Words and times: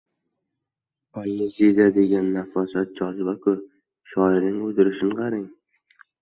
«Poyeziya 1.11 1.85
degani 1.97 2.31
nafosat, 2.37 2.87
joziba-ku, 3.01 3.53
shoirning 4.15 4.57
o‘tirishini 4.71 5.21
qarang…» 5.21 5.47